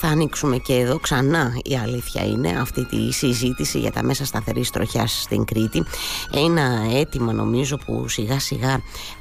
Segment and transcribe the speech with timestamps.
[0.00, 4.70] Θα ανοίξουμε και εδώ ξανά η αλήθεια είναι αυτή τη συζήτηση για τα μέσα σταθερής
[4.70, 5.84] τροχιάς στην Κρήτη.
[6.32, 8.72] Ένα αίτημα νομίζω που σιγά σιγά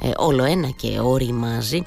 [0.02, 1.82] ε, όλο ένα και οριμάζει.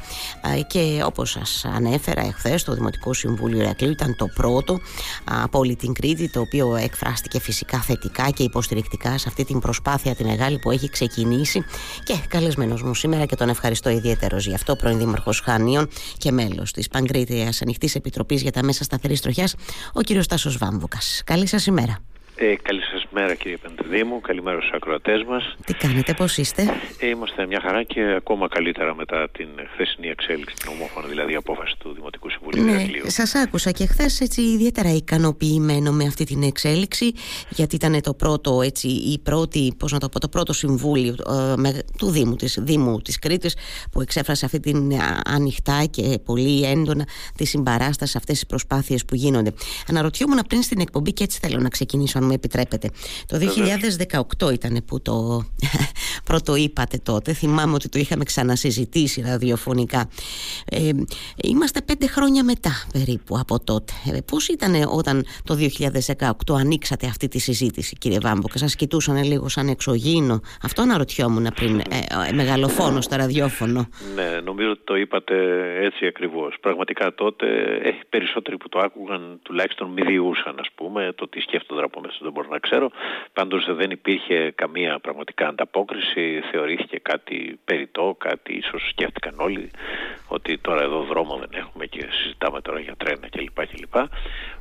[0.56, 4.80] Ε, και όπως σας ανέφερα εχθές το Δημοτικό Συμβούλιο Ηρακλείου ήταν το πρώτο
[5.24, 10.14] από όλη την Κρήτη το οποίο εκφράστηκε φυσικά θετικά και υποστηρικτικά σε αυτή την προσπάθεια
[10.14, 11.64] τη μεγάλη που έχει ξεκινήσει.
[12.04, 16.72] Και καλεσμένος μου σήμερα και τον ευχαριστώ ιδιαίτερος γι' αυτό πρώην Δήμαρχος Χανίων και μέλος
[16.72, 19.54] της Παγκρίτιας Ανοιχτής Επιτροπής για τα Μέσα Σταθερής Τροχιάς
[19.92, 21.22] ο κύριος Τάσος Βάμβουκας.
[21.26, 21.98] Καλή σας ημέρα.
[22.36, 25.56] Ε, καλή σας μέρα κύριε Πεντεδήμου, καλημέρα στους ακροατές μας.
[25.64, 26.62] Τι κάνετε, πώς είστε;
[26.98, 31.74] Ε, είμαστε μια χαρά και ακόμα καλύτερα μετά την χθεσινή εξέλιξη, την ομόφωνα δηλαδή απόφαση
[31.78, 37.12] του Δημοτικού Συμβουλίου ναι, Σας άκουσα και χθες έτσι ιδιαίτερα ικανοποιημένο με αυτή την εξέλιξη,
[37.48, 41.14] γιατί ήταν το πρώτο, έτσι, η πρώτη, πώς να το πω, το πρώτο συμβούλιο
[41.66, 43.56] ε, του Δήμου της, Δήμου της Κρήτης
[43.92, 44.92] που εξέφρασε αυτή την
[45.24, 49.52] ανοιχτά και πολύ έντονα τη συμπαράσταση σε αυτές τις προσπάθειες που γίνονται.
[49.88, 52.90] Αναρωτιόμουν πριν στην εκπομπή και έτσι θέλω να ξεκινήσω αν μου επιτρέπετε.
[53.26, 53.38] Το
[54.40, 55.44] 2018 ήταν που το
[56.28, 57.32] πρώτο είπατε τότε.
[57.32, 60.08] Θυμάμαι ότι το είχαμε ξανασυζητήσει ραδιοφωνικά.
[60.70, 60.90] Ε,
[61.42, 63.92] είμαστε πέντε χρόνια μετά περίπου από τότε.
[64.12, 65.56] Ε, πώς ήταν όταν το
[66.16, 71.46] 2018 ανοίξατε αυτή τη συζήτηση κύριε Βάμπο και σας κοιτούσαν λίγο σαν εξωγήινο; Αυτό αναρωτιόμουν
[71.54, 71.82] πριν ε,
[72.28, 73.88] ε, μεγαλοφόνο στο ραδιόφωνο.
[74.14, 75.34] Ναι, νομίζω ότι το είπατε
[75.80, 76.56] έτσι ακριβώς.
[76.60, 77.46] Πραγματικά τότε
[77.82, 82.18] ε, περισσότεροι που το άκουγαν τουλάχιστον μη διούσαν ας πούμε το τι σκέφτονταν από μέσα
[82.20, 82.89] δεν μπορώ να ξέρω.
[83.32, 89.70] Πάντως δεν υπήρχε καμία πραγματικά ανταπόκριση, θεωρήθηκε κάτι περιττό, κάτι ίσως σκέφτηκαν όλοι
[90.28, 93.66] ότι τώρα εδώ δρόμο δεν έχουμε και συζητάμε τώρα για τρένα κλπ.
[93.66, 93.94] κλπ.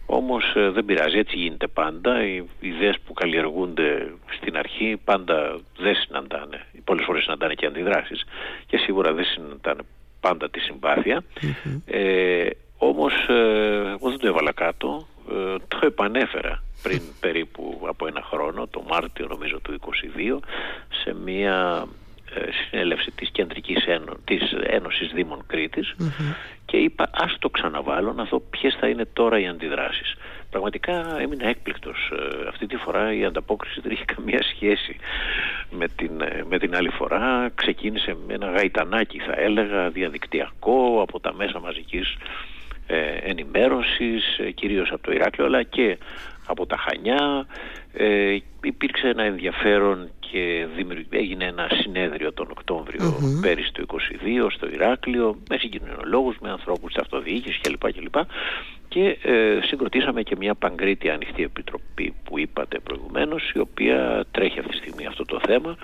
[0.06, 2.24] Όμως ε, δεν πειράζει, έτσι γίνεται πάντα.
[2.26, 6.66] Οι ιδέες που καλλιεργούνται στην αρχή πάντα δεν συναντάνε.
[6.84, 8.24] Πολλές φορές συναντάνε και αντιδράσεις
[8.66, 9.82] και σίγουρα δεν συναντάνε
[10.20, 11.24] πάντα τη συμπαθεια
[11.86, 15.19] Ε, όμως ε, εγώ δεν το έβαλα κάτω, ε,
[15.68, 20.40] το επανέφερα πριν περίπου από ένα χρόνο, το Μάρτιο νομίζω του 22,
[21.04, 21.88] σε μια
[22.34, 24.14] ε, συνέλευση της Κεντρικής Ένω...
[24.26, 25.46] της Ένωσης Δήμων
[26.66, 30.16] και είπα ας το ξαναβάλω να δω ποιες θα είναι τώρα οι αντιδράσεις.
[30.50, 32.12] Πραγματικά έμεινα έκπληκτος.
[32.14, 34.96] Ε, αυτή τη φορά η ανταπόκριση δεν είχε καμία σχέση
[35.70, 37.52] με την, ε, με την άλλη φορά.
[37.56, 42.18] Ξεκίνησε με ένα γαϊτανάκι θα έλεγα διαδικτυακό από τα μέσα μαζικής
[43.24, 45.98] ενημέρωσης κυρίως από το Ηράκλειο αλλά και
[46.50, 47.46] από τα Χανιά.
[47.94, 50.68] Ε, υπήρξε ένα ενδιαφέρον και
[51.10, 53.42] έγινε ένα συνέδριο τον Οκτώβριο mm-hmm.
[53.42, 53.86] πέρυσι το
[54.46, 57.94] 22 στο Ηράκλειο με συγκοινωνιολόγους, με ανθρώπους της αυτοδιοίκησης κλπ.
[57.94, 58.16] κλπ.
[58.88, 64.72] Και ε, συγκροτήσαμε και μια παγκρίτια ανοιχτή επιτροπή που είπατε προηγουμένως η οποία τρέχει αυτή
[64.72, 65.78] τη στιγμή αυτό το θέμα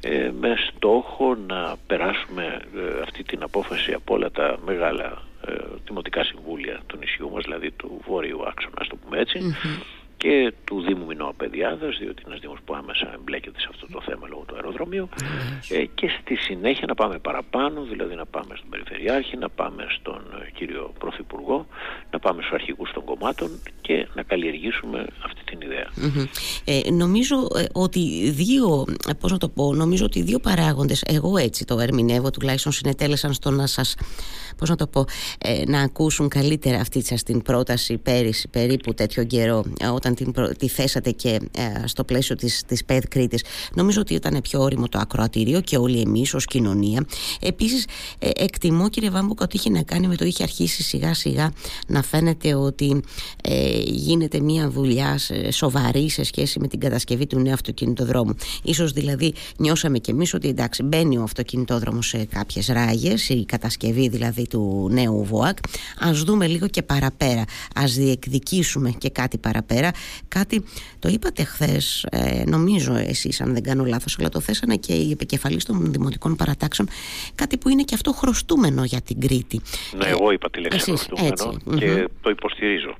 [0.00, 2.44] ε, με στόχο να περάσουμε
[2.76, 5.54] ε, αυτή την απόφαση από όλα τα μεγάλα ε,
[5.84, 9.38] δημοτικά συμβούλια του νησιού μας, δηλαδή του βόρειου άξονα, ας το πούμε έτσι,
[10.22, 14.00] και του Δήμου Μινώα Παιδιάδας, διότι είναι ένας Δήμος που άμεσα εμπλέκεται σε αυτό το
[14.00, 15.08] θέμα λόγω του αεροδρομίου.
[15.68, 20.22] Ε, και στη συνέχεια να πάμε παραπάνω, δηλαδή να πάμε στον Περιφερειάρχη, να πάμε στον
[20.42, 21.66] ε, κύριο Πρωθυπουργό,
[22.10, 25.41] να πάμε στους αρχηγούς των κομμάτων και να καλλιεργήσουμε αυτή
[25.72, 26.26] την ιδέα.
[26.64, 28.84] Ε, νομίζω ε, ότι δύο,
[29.20, 33.50] πώς να το πω, νομίζω ότι δύο παράγοντες, εγώ έτσι το ερμηνεύω τουλάχιστον συνετέλεσαν στο
[33.50, 33.94] να σας,
[34.56, 35.04] πώς να το πω,
[35.66, 41.10] να ακούσουν καλύτερα αυτή σας την πρόταση πέρυσι περίπου τέτοιο καιρό όταν την τη θέσατε
[41.10, 43.44] και ε, στο πλαίσιο της, της ΠΕΔ Κρήτης.
[43.74, 47.06] Νομίζω ότι ήταν πιο όριμο το ακροατήριο και όλοι εμείς ως κοινωνία.
[47.40, 47.86] Επίσης
[48.18, 51.52] ε, εκτιμώ κύριε Βάμπουκα ότι είχε να κάνει με το είχε αρχίσει σιγά σιγά
[51.86, 53.02] να φαίνεται ότι
[53.42, 55.18] ε, γίνεται μια δουλειά
[55.62, 58.34] σοβαρή σε σχέση με την κατασκευή του νέου αυτοκινητοδρόμου.
[58.62, 64.08] Ίσως δηλαδή νιώσαμε κι εμείς ότι εντάξει μπαίνει ο αυτοκινητόδρομος σε κάποιες ράγες η κατασκευή
[64.08, 65.58] δηλαδή του νέου ΒΟΑΚ
[65.98, 67.44] ας δούμε λίγο και παραπέρα.
[67.74, 69.90] Ας διεκδικήσουμε και κάτι παραπέρα.
[70.28, 70.64] Κάτι
[70.98, 75.10] το είπατε χθες, ε, νομίζω εσείς αν δεν κάνω λάθος αλλά το θέσανε και οι
[75.10, 76.88] επικεφαλής των δημοτικών παρατάξεων
[77.34, 79.60] κάτι που είναι και αυτό χρωστούμενο για την Κρήτη.
[79.96, 82.94] Ναι, εγώ είπα τη λέξη χρωστούμενο και το υποστηριζω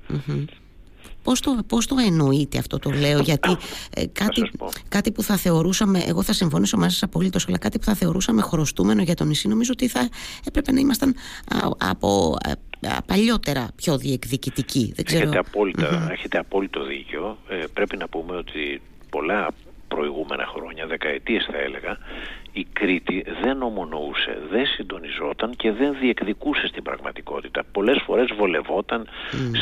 [1.23, 3.57] Πώς το, πώς το εννοείτε αυτό το λέω γιατί
[3.95, 4.51] ε, κάτι,
[4.89, 8.43] κάτι που θα θεωρούσαμε εγώ θα συμφωνήσω μαζί σας απολύτως αλλά κάτι που θα θεωρούσαμε
[8.43, 10.09] χρωστούμενο για το νησί νομίζω ότι θα
[10.45, 11.15] έπρεπε να ήμασταν
[11.79, 12.37] από
[13.07, 14.93] παλιότερα πιο διεκδικητικοί.
[14.97, 15.23] Δεν ξέρω.
[15.23, 17.39] Έχετε, απόλυτα, έχετε απόλυτο δίκιο.
[17.49, 18.81] Ε, πρέπει να πούμε ότι
[19.11, 19.49] πολλά
[19.89, 21.99] προηγούμενα χρόνια, δεκαετίες θα έλεγα,
[22.53, 27.63] η Κρήτη δεν ομονοούσε, δεν συντονιζόταν και δεν διεκδικούσε στην πραγματικότητα.
[27.73, 29.09] Πολλές φορές βολευόταν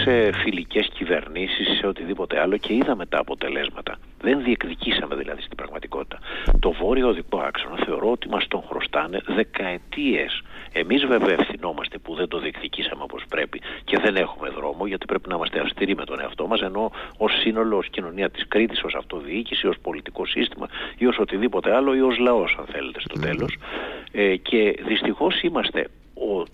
[0.04, 3.98] σε φιλικές κυβερνήσεις, σε οτιδήποτε άλλο και είδαμε τα αποτελέσματα.
[4.20, 6.18] Δεν διεκδικήσαμε δηλαδή στην πραγματικότητα.
[6.58, 10.42] Το βόρειο οδικό άξονα θεωρώ ότι μας τον χρωστάνε δεκαετίες.
[10.72, 15.28] Εμείς βέβαια ευθυνόμαστε που δεν το διεκδικήσαμε όπως πρέπει και δεν έχουμε δρόμο γιατί πρέπει
[15.28, 18.94] να είμαστε αυστηροί με τον εαυτό μας ενώ ως σύνολο, ως κοινωνία της Κρήτης, ως
[18.94, 20.68] αυτοδιοίκηση, ως πολιτικό σύστημα
[20.98, 23.58] ή ως οτιδήποτε άλλο ή ως λαός αν θέλετε στο τέλος.
[24.12, 25.86] Ε, και δυστυχώς είμαστε
[26.20, 26.44] ο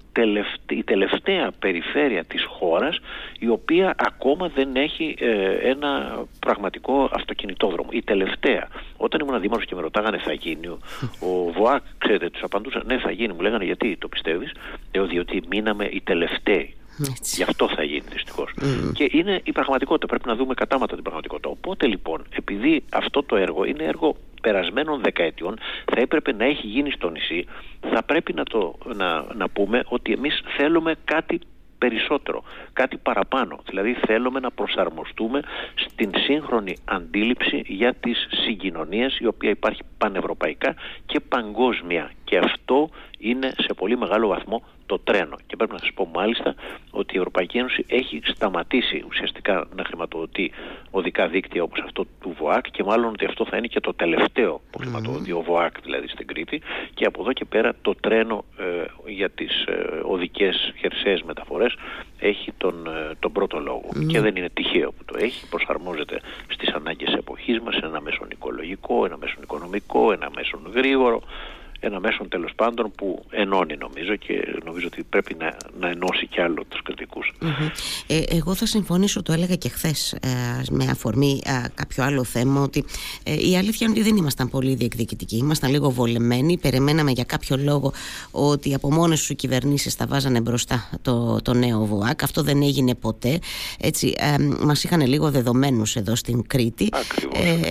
[0.69, 2.99] η τελευταία περιφέρεια της χώρας
[3.39, 7.89] η οποία ακόμα δεν έχει ε, ένα πραγματικό αυτοκινητόδρομο.
[7.93, 8.69] Η τελευταία.
[8.97, 10.67] Όταν ήμουν δήμαρχος και με ρωτάγανε θα γίνει,
[11.21, 13.33] ο ΒΟΑΚ, ξέρετε, τους απαντούσα ναι θα γίνει.
[13.33, 14.53] Μου λέγανε γιατί το πιστεύεις;
[14.95, 16.75] Λέω διότι μείναμε οι τελευταίοι.
[17.01, 17.37] Έτσι.
[17.37, 18.51] Γι' αυτό θα γίνει δυστυχώς.
[18.93, 20.07] Και είναι η πραγματικότητα.
[20.07, 21.49] Πρέπει να δούμε κατάματα την πραγματικότητα.
[21.49, 25.59] Οπότε λοιπόν, επειδή αυτό το έργο είναι έργο περασμένων δεκαετιών,
[25.93, 27.47] θα έπρεπε να έχει γίνει στο νησί,
[27.81, 31.41] θα πρέπει να, το, να, να πούμε ότι εμείς θέλουμε κάτι
[31.79, 33.59] περισσότερο, κάτι παραπάνω.
[33.69, 35.41] Δηλαδή θέλουμε να προσαρμοστούμε
[35.75, 40.75] στην σύγχρονη αντίληψη για τις συγκοινωνίες η οποία υπάρχει πανευρωπαϊκά
[41.07, 42.89] και παγκόσμια και αυτό
[43.19, 45.37] είναι σε πολύ μεγάλο βαθμό το τρένο.
[45.47, 46.55] Και πρέπει να σας πω μάλιστα
[46.91, 50.53] ότι η Ευρωπαϊκή Ένωση έχει σταματήσει ουσιαστικά να χρηματοδοτεί
[50.91, 54.61] οδικά δίκτυα όπως αυτό του ΒΟΑΚ και μάλλον ότι αυτό θα είναι και το τελευταίο
[54.71, 56.63] που χρηματοδοτεί ο ΒΟΑΚ δηλαδή στην Κρήτη
[56.95, 61.75] και από εδώ και πέρα το τρένο ε, για τις ε, οδικές χερσαίες μεταφορές
[62.19, 63.89] έχει τον, ε, τον πρώτο λόγο.
[64.07, 69.05] Και δεν είναι τυχαίο που το έχει, προσαρμόζεται στις ανάγκες εποχής μας, ένα μέσον οικολογικό,
[69.05, 71.23] ένα μέσον οικονομικό, ένα μέσον γρήγορο,
[71.81, 76.41] ένα μέσον τέλος πάντων που ενώνει νομίζω και νομίζω ότι πρέπει να, να ενώσει κι
[76.41, 77.33] άλλο τους κριτικους
[78.07, 80.29] ε, εγώ θα συμφωνήσω, το έλεγα και χθες ε,
[80.71, 82.85] με αφορμή ε, κάποιο άλλο θέμα ότι
[83.23, 87.57] ε, η αλήθεια είναι ότι δεν ήμασταν πολύ διεκδικητικοί, ήμασταν λίγο βολεμένοι, περιμέναμε για κάποιο
[87.57, 87.93] λόγο
[88.31, 92.95] ότι από μόνες σου κυβερνήσεις θα βάζανε μπροστά το, το νέο ΒΟΑΚ, αυτό δεν έγινε
[92.95, 93.39] ποτέ,
[93.81, 94.15] έτσι,
[94.61, 96.89] μας είχαν λίγο δεδομένους εδώ στην Κρήτη.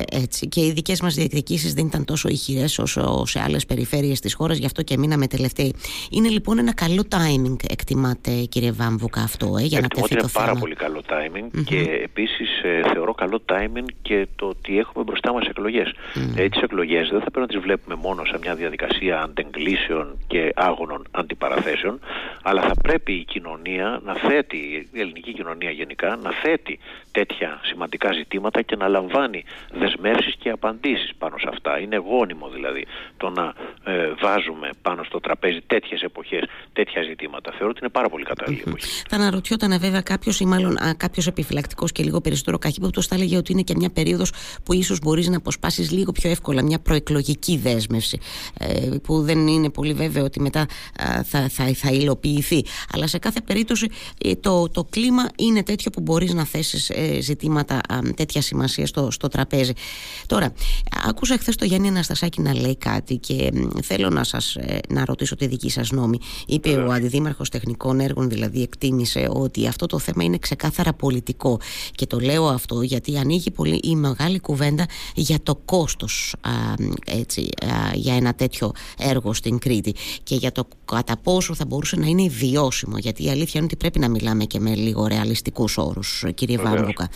[0.10, 4.20] Έτσι, και οι δικές μας διεκδικήσεις δεν ήταν τόσο ηχηρές όσο σε άλλες περιφέρειες περιφέρειες
[4.20, 5.76] της χώρας, γι' αυτό και μείναμε τελευταίοι.
[6.12, 10.30] Είναι λοιπόν ένα καλό timing, εκτιμάτε κύριε Βάμβουκα αυτό, ε, για να τεθεί το είναι
[10.34, 15.34] πάρα πολύ καλό timing και επίσης ε, θεωρώ καλό timing και το ότι έχουμε μπροστά
[15.34, 15.94] μας εκλογές.
[16.16, 16.20] Mm.
[16.36, 20.52] Ε, τις εκλογές δεν θα πρέπει να τις βλέπουμε μόνο σε μια διαδικασία αντεγκλήσεων και
[20.56, 22.00] άγωνων αντιπαραθέσεων,
[22.42, 26.80] αλλά θα πρέπει η κοινωνία να θέτει, η ελληνική κοινωνία γενικά, να θέτει
[27.12, 31.80] τέτοια σημαντικά ζητήματα και να λαμβάνει δεσμεύσεις και απαντήσεις πάνω σε αυτά.
[31.80, 32.86] Είναι γόνιμο δηλαδή
[33.18, 33.54] το να
[33.86, 36.42] ε, βάζουμε πάνω στο τραπέζι τέτοιες εποχές,
[36.74, 37.52] τέτοια ζητήματα.
[37.52, 39.04] Θεωρώ ότι είναι πάρα πολύ κατάλληλη εποχή.
[39.10, 43.52] Θα αναρωτιόταν βέβαια κάποιος ή μάλλον κάποιος επιφυλακτικός και λίγο περισσότερο καχύποπτος θα έλεγε ότι
[43.52, 44.32] είναι και μια περίοδος
[44.64, 48.20] που ίσως μπορείς να αποσπάσεις λίγο πιο εύκολα μια προεκλογική δέσμευση.
[48.60, 50.66] Ε, που δεν είναι πολύ βέβαιο ότι μετά
[51.24, 52.66] θα, θα, θα υλοποιηθεί.
[52.94, 53.90] Αλλά σε κάθε περίπτωση
[54.26, 57.82] ε, το, το κλίμα είναι τέτοιο που μπορείς να θέσεις ε, ζητήματα
[58.16, 59.74] τέτοια σημασία στο, στο τραπέζι.
[60.28, 60.54] Τώρα,
[61.08, 65.36] άκουσα χθες το Γιάννη Αναστασάκη να λέει κάτι και θέλω να σας ε, να ρωτήσω
[65.36, 66.20] τη δική σας νόμη.
[66.48, 71.60] Είπε ο Αντιδήμαρχος Τεχνικών Έργων, δηλαδή εκτίμησε ότι αυτό το θέμα είναι ξεκάθαρα πολιτικό.
[71.92, 74.86] Και το λέω αυτό γιατί ανοίγει πολύ η μεγάλη κουβέντα
[75.16, 76.36] για το κόστος
[77.08, 77.50] έτσι,
[77.94, 82.28] για ένα τέτοιο έργο στην Κρήτη και για το κατά πόσο θα μπορούσε να είναι
[82.28, 82.98] βιώσιμο.
[82.98, 87.10] Γιατί η αλήθεια είναι ότι πρέπει να μιλάμε και με λίγο ρεαλιστικούς όρους, κύριε Βάμβουκα.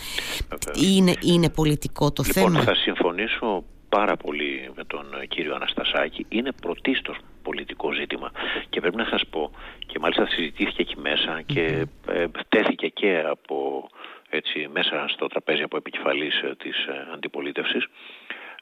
[0.83, 6.25] Είναι, είναι πολιτικό το λοιπόν, θέμα; Θα συμφωνήσω πάρα πολύ με τον κύριο Αναστασάκη.
[6.29, 8.31] Είναι πρωτίστως πολιτικό ζήτημα.
[8.69, 9.51] Και πρέπει να σας πω
[9.85, 13.89] και μάλιστα συζητήθηκε εκεί μέσα και ε, τέθηκε και από
[14.29, 17.87] έτσι, μέσα στο τραπέζι από επικεφαλής ε, της ε, αντιπολίτευσης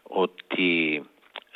[0.03, 1.03] ότι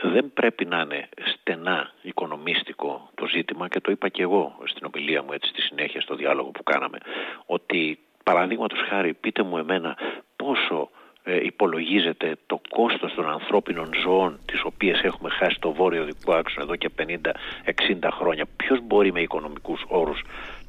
[0.01, 3.67] δεν πρέπει να είναι στενά οικονομίστικο το ζήτημα.
[3.67, 6.97] Και το είπα και εγώ στην ομιλία μου έτσι στη συνέχεια στο διάλογο που κάναμε
[7.45, 9.97] ότι παραδείγματος χάρη πείτε μου εμένα
[10.35, 16.33] πόσο ε, υπολογίζεται το κόστος των ανθρώπινων ζώων τις οποίες έχουμε χάσει στο βόρειο δικό
[16.33, 18.45] άξονα εδώ και 50-60 χρόνια.
[18.55, 20.21] Ποιος μπορεί με οικονομικούς όρους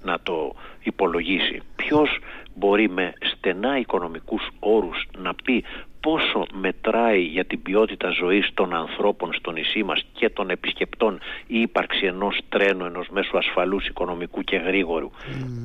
[0.02, 2.18] να το υπολογίσει; Ποιος
[2.54, 5.64] μπορεί με στενά οικονομικούς όρους να πει
[6.02, 11.60] πόσο μετράει για την ποιότητα ζωής των ανθρώπων στο νησί μας και των επισκεπτών η
[11.60, 15.10] ύπαρξη ενός τρένου, ενός μέσου ασφαλούς οικονομικού και γρήγορου.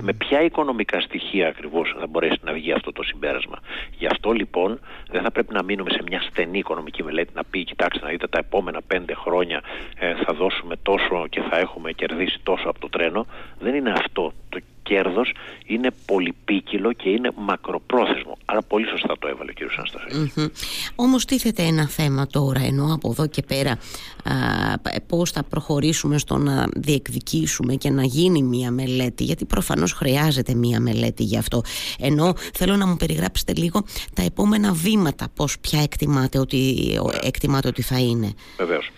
[0.02, 3.60] Με ποια οικονομικά στοιχεία ακριβώς θα μπορέσει να βγει αυτό το συμπέρασμα.
[3.98, 4.80] Γι' αυτό λοιπόν
[5.12, 8.28] δεν θα πρέπει να μείνουμε σε μια στενή οικονομική μελέτη να πει κοιτάξτε να δείτε
[8.28, 9.62] τα επόμενα πέντε χρόνια
[10.00, 13.26] ε, θα δώσουμε τόσο και θα έχουμε κερδίσει τόσο από το τρένο.
[13.60, 15.34] Δεν είναι αυτό το κέρδος
[15.66, 18.38] είναι πολυπίκυλο και είναι μακροπρόθεσμο.
[18.46, 19.62] Άρα πολύ σωστά το έβαλε ο κ.
[19.78, 20.32] Αναστασίου.
[20.36, 20.52] Mm-hmm.
[20.96, 26.38] Όμως τίθεται ένα θέμα τώρα, ενώ από εδώ και πέρα α, πώς θα προχωρήσουμε στο
[26.38, 31.62] να διεκδικήσουμε και να γίνει μία μελέτη, γιατί προφανώς χρειάζεται μία μελέτη γι' αυτό.
[32.00, 36.76] Ενώ θέλω να μου περιγράψετε λίγο τα επόμενα βήματα, πώς πια εκτιμάτε ότι,
[37.22, 38.34] εκτιμάτε ότι θα είναι.
[38.58, 38.90] Βεβαίως.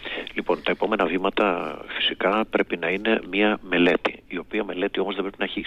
[0.49, 5.23] Λοιπόν, τα επόμενα βήματα φυσικά πρέπει να είναι μια μελέτη, η οποία μελέτη όμως δεν
[5.23, 5.63] πρέπει να έχει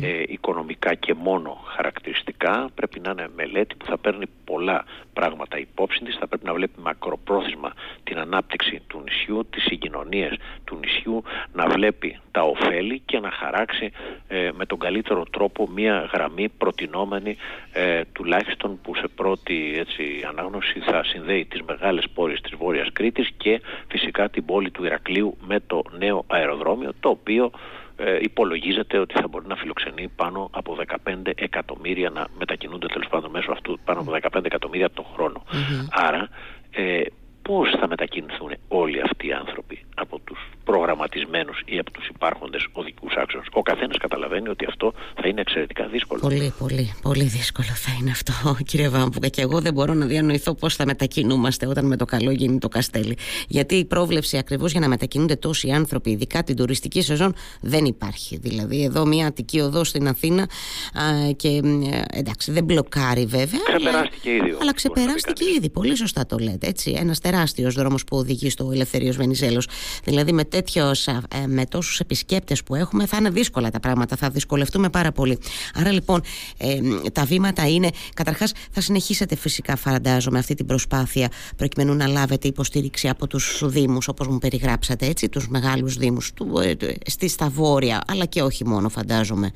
[0.00, 6.04] ε, οικονομικά και μόνο χαρακτηριστικά, πρέπει να είναι μελέτη που θα παίρνει πολλά πράγματα υπόψη
[6.04, 7.72] της, θα πρέπει να βλέπει μακροπρόθεσμα
[8.04, 13.92] την ανάπτυξη του νησιού, τις συγκοινωνίες του νησιού, να βλέπει τα ωφέλη και να χαράξει
[14.28, 17.36] ε, με τον καλύτερο τρόπο μια γραμμή προτινόμενη
[17.72, 23.30] ε, τουλάχιστον που σε πρώτη έτσι, ανάγνωση θα συνδέει τις μεγάλες πόλεις της Βόρειας Κρήτης
[23.36, 23.55] και
[23.88, 27.50] φυσικά την πόλη του Ηρακλείου με το νέο αεροδρόμιο το οποίο
[27.96, 33.30] ε, υπολογίζεται ότι θα μπορεί να φιλοξενεί πάνω από 15 εκατομμύρια να μετακινούνται τέλος πάντων
[33.30, 35.42] μέσω αυτού πάνω από 15 εκατομμύρια το χρόνο.
[35.90, 36.28] Άρα
[36.70, 37.00] ε,
[37.46, 43.14] πώς θα μετακινηθούν όλοι αυτοί οι άνθρωποι από τους προγραμματισμένους ή από τους υπάρχοντες οδικούς
[43.14, 43.46] άξονες.
[43.52, 46.20] Ο καθένας καταλαβαίνει ότι αυτό θα είναι εξαιρετικά δύσκολο.
[46.20, 48.32] Πολύ, πολύ, πολύ δύσκολο θα είναι αυτό
[48.68, 52.30] κύριε Βάμπουκα και εγώ δεν μπορώ να διανοηθώ πώς θα μετακινούμαστε όταν με το καλό
[52.30, 53.16] γίνει το καστέλι.
[53.48, 58.38] Γιατί η πρόβλεψη ακριβώς για να μετακινούνται τόσοι άνθρωποι, ειδικά την τουριστική σεζόν, δεν υπάρχει.
[58.38, 63.60] Δηλαδή εδώ μια Αττική οδό στην Αθήνα α, και ε, εντάξει δεν μπλοκάρει βέβαια.
[63.64, 64.56] Ξεπεράστηκε αλλά, ήδη.
[64.60, 66.66] Αλλά ξεπεράστηκε ήδη, πολύ σωστά το λέτε.
[66.66, 69.68] Έτσι, ένας τεράστιος δρόμος που οδηγεί στο Ελευθερίο Βενιζέλος.
[70.04, 74.30] Δηλαδή με, τέτοιος, ε, με τόσους επισκέπτες που έχουμε θα είναι δύσκολα τα πράγματα, θα
[74.30, 75.38] δυσκολευτούμε πάρα πολύ.
[75.74, 76.22] Άρα λοιπόν
[76.58, 76.80] ε,
[77.12, 83.08] τα βήματα είναι, καταρχάς θα συνεχίσετε φυσικά φαντάζομαι αυτή την προσπάθεια προκειμένου να λάβετε υποστήριξη
[83.08, 86.74] από τους Δήμους όπως μου περιγράψατε έτσι, τους μεγάλους Δήμους του, ε,
[87.06, 89.50] στη, στα βόρεια αλλά και όχι μόνο φαντάζομαι.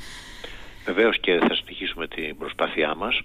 [0.85, 3.21] Βεβαίως και θα συνεχίσουμε την προσπάθειά μας.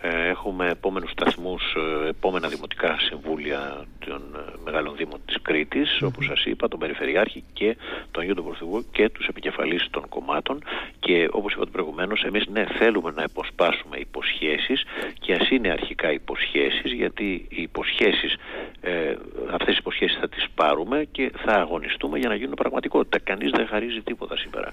[0.00, 1.62] Ε, έχουμε επόμενους σταθμούς,
[2.04, 7.44] ε, επόμενα δημοτικά συμβούλια των ε, μεγάλων δήμων της Κρήτης, όπως σας είπα, τον Περιφερειάρχη
[7.52, 7.76] και
[8.10, 10.62] τον Αγίου τον και τους επικεφαλείς των κομμάτων
[10.98, 14.84] και όπως είπατε προηγουμένως, εμείς ναι θέλουμε να υποσπάσουμε υποσχέσεις
[15.18, 18.36] και ας είναι αρχικά υποσχέσεις γιατί οι υποσχέσεις,
[18.80, 19.14] ε,
[19.52, 23.18] αυτές οι υποσχέσεις θα τις πάρουμε και θα αγωνιστούμε για να γίνουν πραγματικότητα.
[23.18, 24.72] Κανείς δεν χαρίζει τίποτα σήμερα.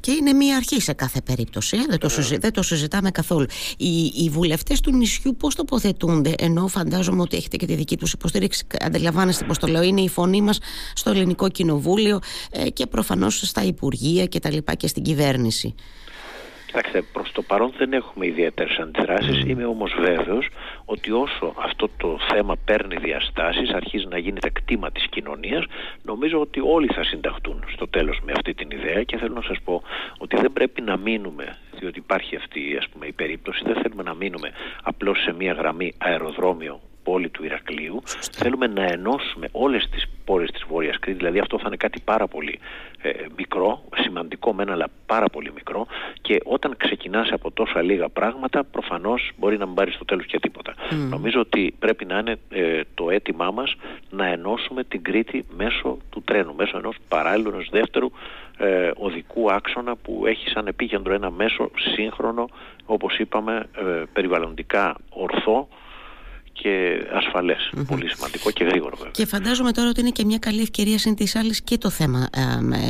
[0.00, 3.46] Και είναι μία αρχή σε κάθε περίπτωση, δεν, το, δεν το συζητάμε καθόλου.
[3.76, 8.12] Οι, οι βουλευτέ του νησιού πώς τοποθετούνται, ενώ φαντάζομαι ότι έχετε και τη δική τους
[8.12, 8.66] υποστήριξη.
[8.80, 10.58] Αντιλαμβάνεστε πώς το λέω, είναι η φωνή μας
[10.94, 12.18] στο Ελληνικό Κοινοβούλιο
[12.50, 15.74] ε, και προφανώς στα Υπουργεία και τα λοιπά και στην κυβέρνηση.
[16.72, 19.44] Κοιτάξτε, προς το παρόν δεν έχουμε ιδιαίτερες αντιδράσεις.
[19.46, 20.48] Είμαι όμως βέβαιος
[20.84, 25.64] ότι όσο αυτό το θέμα παίρνει διαστάσεις, αρχίζει να γίνεται κτήμα της κοινωνίας,
[26.02, 29.56] νομίζω ότι όλοι θα συνταχτούν στο τέλος με αυτή την ιδέα και θέλω να σας
[29.64, 29.82] πω
[30.18, 34.14] ότι δεν πρέπει να μείνουμε, διότι υπάρχει αυτή ας πούμε, η περίπτωση, δεν θέλουμε να
[34.14, 34.50] μείνουμε
[34.82, 38.02] απλώς σε μία γραμμή αεροδρόμιο πόλη του Ηρακλείου.
[38.32, 42.26] Θέλουμε να ενώσουμε όλες τις πόλεις της Βόρειας Κρήτης, δηλαδή αυτό θα είναι κάτι πάρα
[42.26, 42.58] πολύ
[43.02, 45.86] ε, μικρό, σημαντικό μεν αλλά πάρα πολύ μικρό.
[46.20, 50.38] Και όταν ξεκινάς από τόσα λίγα πράγματα προφανώς μπορεί να μην πάρεις στο τέλος και
[50.38, 50.74] τίποτα.
[51.08, 53.74] Νομίζω ότι πρέπει να είναι ε, το αίτημά μας
[54.10, 58.10] να ενώσουμε την Κρήτη μέσω του τρένου, μέσω ενός παράλληλου, ενός δεύτερου
[58.58, 62.48] ε, οδικού άξονα που έχει σαν επίκεντρο ένα μέσο σύγχρονο,
[62.84, 65.68] όπως είπαμε, ε, περιβαλλοντικά ορθό,
[66.52, 67.54] και ασφαλε
[67.86, 69.10] Πολύ σημαντικό και γρήγορο βέβαια.
[69.10, 72.28] Και φαντάζομαι τώρα ότι είναι και μια καλή ευκαιρία συν τη άλλη και το θέμα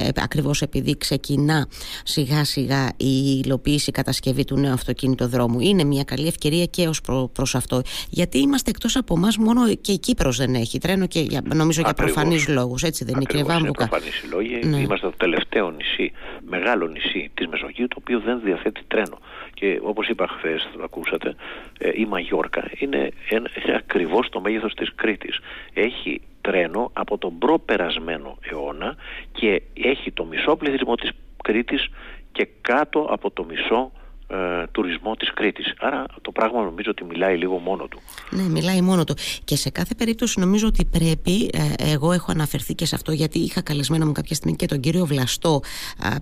[0.05, 1.67] ε, ακριβώς επειδή ξεκινά
[2.05, 5.61] σιγά σιγά η υλοποίηση, η κατασκευή του νέου αυτοκινητοδρόμου.
[5.61, 7.83] Είναι μια καλή ευκαιρία και ως προ αυτό.
[8.09, 11.93] Γιατί είμαστε εκτός από εμάς, μόνο και η Κύπρος δεν έχει τρένο και νομίζω για
[11.93, 12.83] προφανείς λόγους.
[12.83, 13.89] Έτσι δεν είναι, κύριε Βάμβουκα.
[13.89, 14.61] προφανείς οι λόγοι.
[14.65, 14.79] Ναι.
[14.81, 16.13] Είμαστε το τελευταίο νησί,
[16.49, 19.19] μεγάλο νησί της Μεσογείου, το οποίο δεν διαθέτει τρένο.
[19.63, 21.35] Και όπως είπα χθες, το ακούσατε,
[21.79, 25.39] ε, η Μαγιόρκα είναι ένα ακριβώς το μέγεθος της Κρήτης.
[25.73, 28.97] Έχει τρένο από τον προπερασμένο αιώνα
[29.33, 31.11] και έχει το μισό πληθυσμό της
[31.45, 31.89] Κρήτης
[32.33, 33.93] και κάτω από το μισό
[34.33, 35.75] ε, τουρισμό της Κρήτης.
[35.79, 38.01] Άρα το πράγμα νομίζω ότι μιλάει λίγο μόνο του.
[38.31, 39.15] Ναι, μιλάει μόνο του.
[39.45, 43.39] Και σε κάθε περίπτωση νομίζω ότι πρέπει, ε, εγώ έχω αναφερθεί και σε αυτό γιατί
[43.39, 45.61] είχα καλεσμένο μου κάποια στιγμή και τον κύριο Βλαστό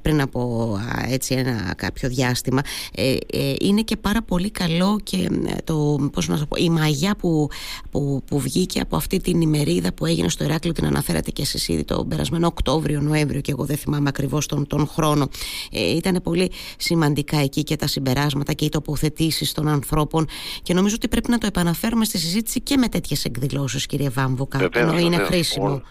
[0.03, 0.71] πριν από
[1.09, 2.61] έτσι ένα κάποιο διάστημα.
[2.95, 5.31] Ε, ε, είναι και πάρα πολύ καλό και
[5.65, 7.49] το, πώς να πω, η μαγιά που,
[7.91, 11.69] που, που βγήκε από αυτή την ημερίδα που έγινε στο Ηράκλειο, την αναφέρατε και εσείς
[11.69, 15.29] ήδη τον περασμένο Οκτώβριο, Νοέμβριο και εγώ δεν θυμάμαι ακριβώς τον, τον χρόνο.
[15.73, 20.27] Ε, ήταν πολύ σημαντικά εκεί και τα συμπεράσματα και οι τοποθετήσεις των ανθρώπων
[20.63, 24.59] και νομίζω ότι πρέπει να το επαναφέρουμε στη συζήτηση και με τέτοιες εκδηλώσεις, κύριε Βάμβουκα.
[24.59, 25.83] Βεβαίως, ενώ είναι χρήσιμο.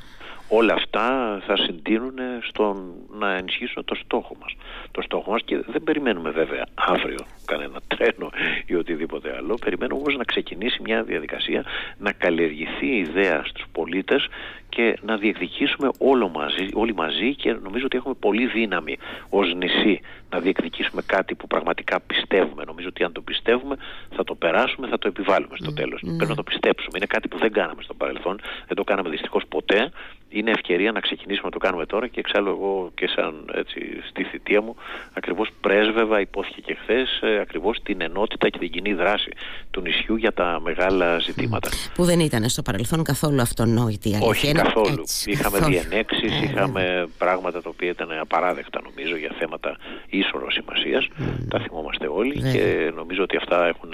[0.48, 1.08] όλα αυτά
[1.48, 2.76] θα συντείνουν στον
[3.20, 4.56] να ενισχύσουν το στόχο μας.
[4.92, 8.30] Το στόχο μας και δεν περιμένουμε βέβαια αύριο κανένα τρένο
[8.66, 9.56] ή οτιδήποτε άλλο.
[9.56, 11.64] Περιμένουμε όμως να ξεκινήσει μια διαδικασία
[11.98, 14.28] να καλλιεργηθεί η ιδέα στους πολίτες
[14.70, 18.98] και να διεκδικήσουμε όλο μαζί, όλοι μαζί και νομίζω ότι έχουμε πολύ δύναμη
[19.30, 22.64] ως νησί να διεκδικήσουμε κάτι που πραγματικά πιστεύουμε.
[22.66, 23.76] Νομίζω ότι αν το πιστεύουμε
[24.16, 26.00] θα το περάσουμε, θα το επιβάλλουμε στο τέλος.
[26.18, 26.94] Πρέπει να το πιστέψουμε.
[26.98, 29.92] Είναι κάτι που δεν κάναμε στο παρελθόν, δεν το κάναμε δυστυχώς ποτέ
[30.30, 34.24] είναι ευκαιρία να ξεκινήσουμε να το κάνουμε τώρα και εξάλλου εγώ και σαν έτσι, στη
[34.24, 34.76] θητεία μου
[35.14, 39.32] ακριβώς πρέσβευα, υπόθηκε και χθες, ε, ακριβώς την ενότητα και την κοινή δράση
[39.72, 41.70] του νησιού για τα μεγάλα ζητήματα.
[41.96, 44.28] Που δεν ήταν στο παρελθόν καθόλου αυτονόητη αλήθεια.
[44.28, 45.04] Όχι καθόλου.
[45.26, 45.80] είχαμε καθόλου.
[45.80, 49.78] διενέξεις, ε, είχαμε πράγματα τα οποία ήταν απαράδεκτα νομίζω για θέματα
[50.10, 51.08] ίσορρος σημασίας.
[51.50, 53.94] Τα θυμόμαστε όλοι και νομίζω ότι αυτά έχουν,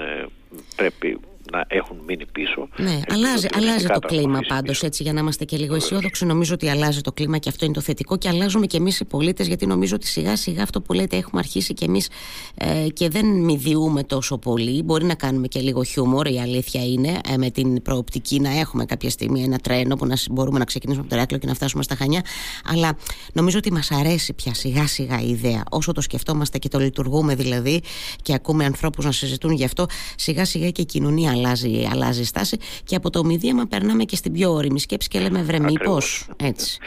[0.76, 1.20] πρέπει
[1.52, 2.68] να έχουν μείνει πίσω.
[2.78, 6.26] Ναι, αλλάζει, αλλάζει το κλίμα πάντως, έτσι για να είμαστε και λίγο αισιόδοξοι.
[6.26, 9.06] Νομίζω ότι αλλάζει το κλίμα και αυτό είναι το θετικό και αλλάζουμε και εμείς οι
[9.06, 12.10] πολίτες, γιατί νομίζω ότι σιγά σιγά αυτό που λέτε έχουμε αρχίσει και εμείς
[12.56, 14.84] ε, και δεν μηδιούμε τόσο πολύ.
[14.84, 18.86] Μπορεί να κάνουμε και λίγο χιούμορ, η αλήθεια είναι, ε, με την προοπτική να έχουμε
[18.86, 21.84] κάποια στιγμή ένα τρένο που να μπορούμε να ξεκινήσουμε από το Ράκλο και να φτάσουμε
[21.84, 22.22] στα Χανιά.
[22.66, 22.98] Αλλά
[23.34, 25.64] νομίζω ότι μας αρέσει πια σιγά σιγά η ιδέα.
[25.70, 27.82] Όσο το σκεφτόμαστε και το λειτουργούμε δηλαδή
[28.22, 29.86] και ακούμε ανθρώπους να συζητούν γι' αυτό,
[30.16, 34.32] σιγά σιγά και η κοινωνία αλλάζει, αλλάζει στάση και από το μηδίαμα περνάμε και στην
[34.32, 36.80] πιο όρημη σκέψη και λέμε βρε μήπως έτσι.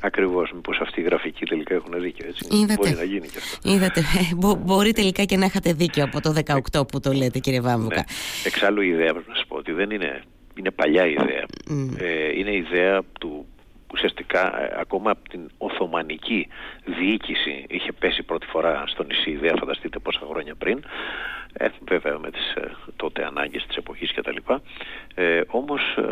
[0.00, 2.46] Ακριβώς, μήπως αυτοί οι γραφικοί τελικά έχουν δίκιο έτσι.
[2.50, 3.70] Είδατε, Μπορεί να γίνει και αυτό.
[3.70, 6.34] Είδατε, ε, μπο, μπορεί τελικά και να είχατε δίκιο από το
[6.72, 7.96] 18 που το λέτε κύριε Βάμβουκα.
[7.96, 8.04] Ναι.
[8.44, 10.22] Εξάλλου η ιδέα πρέπει να σου πω ότι δεν είναι,
[10.54, 11.46] είναι παλιά ιδέα.
[11.70, 11.94] Mm.
[11.98, 13.46] Ε, είναι ιδέα του
[13.92, 16.48] ουσιαστικά ε, ακόμα από την Οθωμανική
[16.84, 20.84] διοίκηση είχε πέσει πρώτη φορά στο νησί ιδέα φανταστείτε πόσα χρόνια πριν
[21.52, 24.62] ε, βέβαια με τις ε, τότε ανάγκες της εποχής και τα λοιπά
[25.14, 26.02] ε, όμως ε,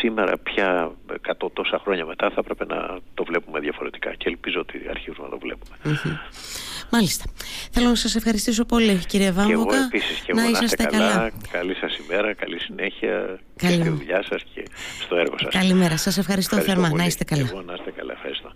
[0.00, 0.92] σήμερα πια
[1.40, 5.30] 100 τόσα χρόνια μετά θα πρέπει να το βλέπουμε διαφορετικά και ελπίζω ότι αρχίζουμε να
[5.30, 5.76] το βλέπουμε
[6.92, 7.24] Μάλιστα.
[7.70, 9.70] Θέλω να σας ευχαριστήσω πολύ κύριε Βάμβοκα.
[9.70, 11.30] Και εγώ επίσης και εγώ να, είστε καλά.
[11.50, 13.76] Καλή σας ημέρα, καλή συνέχεια καλή.
[13.76, 14.64] και στη δουλειά σας και
[15.00, 15.54] στο έργο σας.
[15.54, 15.96] Καλημέρα.
[15.96, 16.96] Σας ευχαριστώ, ευχαριστώ θερμά.
[17.02, 17.46] Να είστε καλά.
[17.50, 18.12] εγώ να είστε καλά.
[18.12, 18.52] Ευχαριστώ.